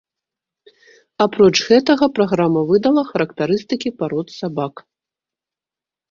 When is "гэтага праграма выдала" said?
1.67-3.03